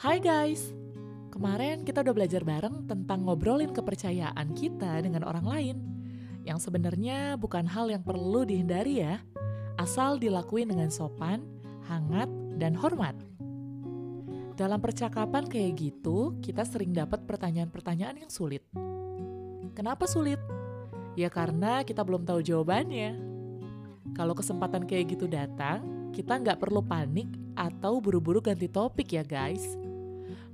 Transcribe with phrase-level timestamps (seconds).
[0.00, 0.72] Hai guys,
[1.28, 5.76] kemarin kita udah belajar bareng tentang ngobrolin kepercayaan kita dengan orang lain.
[6.40, 9.20] Yang sebenarnya bukan hal yang perlu dihindari ya,
[9.76, 11.44] asal dilakuin dengan sopan,
[11.84, 13.12] hangat, dan hormat.
[14.56, 18.64] Dalam percakapan kayak gitu, kita sering dapat pertanyaan-pertanyaan yang sulit.
[19.76, 20.40] Kenapa sulit?
[21.12, 23.20] Ya karena kita belum tahu jawabannya.
[24.16, 29.79] Kalau kesempatan kayak gitu datang, kita nggak perlu panik atau buru-buru ganti topik ya guys.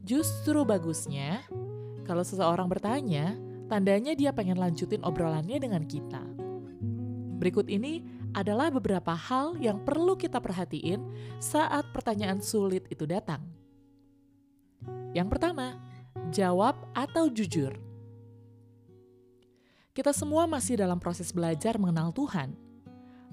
[0.07, 1.43] Justru bagusnya,
[2.07, 3.35] kalau seseorang bertanya,
[3.67, 6.23] tandanya dia pengen lanjutin obrolannya dengan kita.
[7.43, 11.03] Berikut ini adalah beberapa hal yang perlu kita perhatiin
[11.43, 13.43] saat pertanyaan sulit itu datang.
[15.11, 15.75] Yang pertama,
[16.31, 17.75] jawab atau jujur.
[19.91, 22.55] Kita semua masih dalam proses belajar mengenal Tuhan.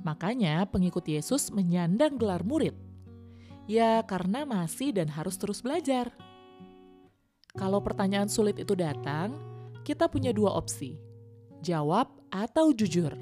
[0.02, 2.74] Makanya pengikut Yesus menyandang gelar murid.
[3.70, 6.10] Ya karena masih dan harus terus belajar.
[7.54, 9.38] Kalau pertanyaan sulit itu datang,
[9.86, 10.98] kita punya dua opsi:
[11.62, 13.14] jawab atau jujur.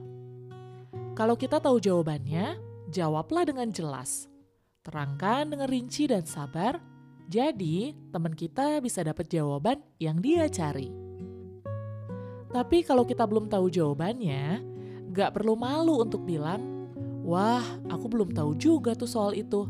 [1.19, 2.55] Kalau kita tahu jawabannya,
[2.87, 4.31] jawablah dengan jelas.
[4.87, 6.79] Terangkan dengan rinci dan sabar,
[7.27, 10.87] jadi teman kita bisa dapat jawaban yang dia cari.
[12.55, 14.63] Tapi kalau kita belum tahu jawabannya,
[15.11, 16.87] gak perlu malu untuk bilang,
[17.27, 19.67] Wah, aku belum tahu juga tuh soal itu.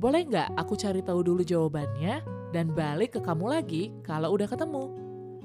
[0.00, 4.94] Boleh nggak aku cari tahu dulu jawabannya dan balik ke kamu lagi kalau udah ketemu.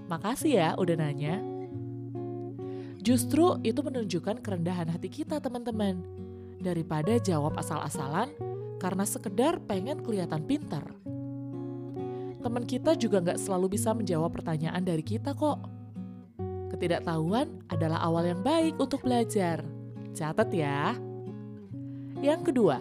[0.06, 1.42] Makasih ya udah nanya.
[3.02, 6.06] Justru itu menunjukkan kerendahan hati kita teman-teman.
[6.62, 8.30] Daripada jawab asal-asalan
[8.78, 10.86] karena sekedar pengen kelihatan pintar.
[12.40, 15.60] Teman kita juga nggak selalu bisa menjawab pertanyaan dari kita kok.
[16.70, 19.66] Ketidaktahuan adalah awal yang baik untuk belajar.
[20.14, 20.94] Catat ya.
[22.22, 22.78] Yang kedua,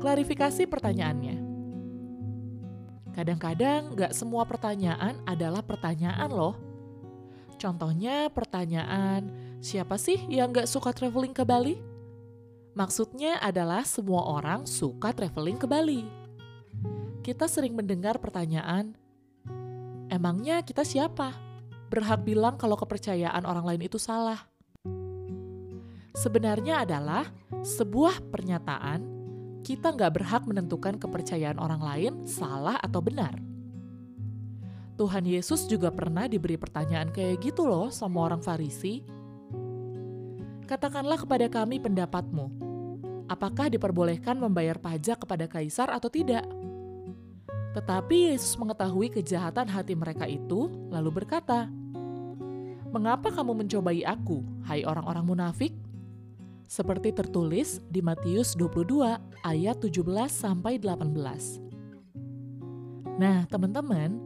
[0.00, 1.33] klarifikasi pertanyaannya.
[3.14, 6.58] Kadang-kadang gak semua pertanyaan adalah pertanyaan loh.
[7.54, 9.30] Contohnya pertanyaan,
[9.62, 11.78] siapa sih yang gak suka traveling ke Bali?
[12.74, 16.02] Maksudnya adalah semua orang suka traveling ke Bali.
[17.22, 18.98] Kita sering mendengar pertanyaan,
[20.10, 21.38] emangnya kita siapa?
[21.86, 24.42] Berhak bilang kalau kepercayaan orang lain itu salah.
[26.18, 27.30] Sebenarnya adalah
[27.62, 29.13] sebuah pernyataan
[29.64, 33.40] kita nggak berhak menentukan kepercayaan orang lain salah atau benar.
[34.94, 39.02] Tuhan Yesus juga pernah diberi pertanyaan kayak gitu loh sama orang Farisi.
[40.68, 42.46] Katakanlah kepada kami pendapatmu,
[43.26, 46.46] apakah diperbolehkan membayar pajak kepada kaisar atau tidak?
[47.74, 51.66] Tetapi Yesus mengetahui kejahatan hati mereka itu, lalu berkata,
[52.94, 55.74] "Mengapa kamu mencobai aku, hai orang-orang munafik?"
[56.66, 61.64] Seperti tertulis di Matius 22 ayat 17 sampai 18.
[63.14, 64.18] Nah, teman-teman,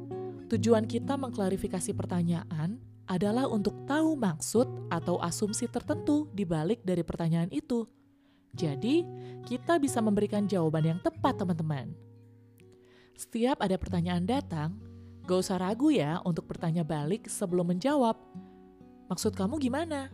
[0.48, 7.52] tujuan kita mengklarifikasi pertanyaan adalah untuk tahu maksud atau asumsi tertentu di balik dari pertanyaan
[7.52, 7.88] itu.
[8.56, 9.04] Jadi,
[9.44, 11.92] kita bisa memberikan jawaban yang tepat, teman-teman.
[13.12, 14.78] Setiap ada pertanyaan datang,
[15.28, 18.16] gak usah ragu ya untuk bertanya balik sebelum menjawab.
[19.08, 20.12] Maksud kamu gimana?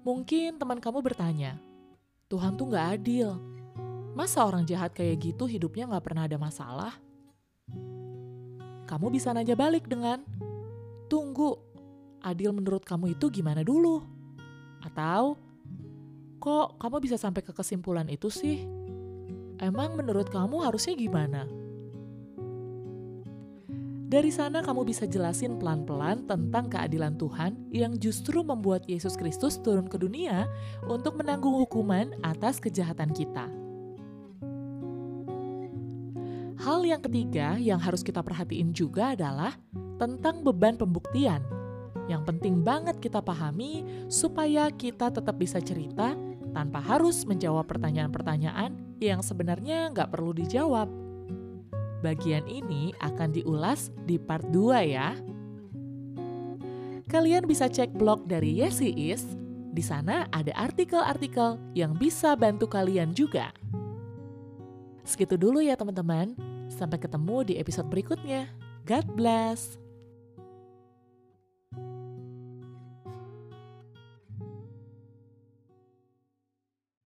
[0.00, 1.60] Mungkin teman kamu bertanya,
[2.32, 3.36] Tuhan tuh gak adil.
[4.16, 6.96] Masa orang jahat kayak gitu hidupnya gak pernah ada masalah?
[8.88, 10.24] Kamu bisa nanya balik dengan,
[11.10, 11.58] Tunggu,
[12.22, 13.98] adil menurut kamu itu gimana dulu?
[14.80, 15.34] Atau,
[16.38, 18.62] kok kamu bisa sampai ke kesimpulan itu sih?
[19.60, 21.59] Emang menurut kamu harusnya gimana?
[24.10, 29.86] Dari sana kamu bisa jelasin pelan-pelan tentang keadilan Tuhan yang justru membuat Yesus Kristus turun
[29.86, 30.50] ke dunia
[30.90, 33.46] untuk menanggung hukuman atas kejahatan kita.
[36.58, 39.54] Hal yang ketiga yang harus kita perhatiin juga adalah
[40.02, 41.46] tentang beban pembuktian.
[42.10, 46.18] Yang penting banget kita pahami supaya kita tetap bisa cerita
[46.50, 51.09] tanpa harus menjawab pertanyaan-pertanyaan yang sebenarnya nggak perlu dijawab.
[52.00, 55.12] Bagian ini akan diulas di part 2 ya.
[57.10, 59.36] Kalian bisa cek blog dari Yesi Is.
[59.70, 63.52] Di sana ada artikel-artikel yang bisa bantu kalian juga.
[65.04, 66.38] Segitu dulu ya teman-teman.
[66.70, 68.46] Sampai ketemu di episode berikutnya.
[68.86, 69.89] God bless.